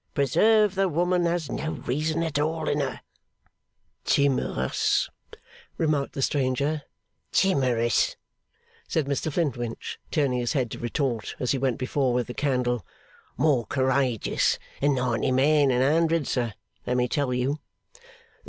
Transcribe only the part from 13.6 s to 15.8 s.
courageous than ninety men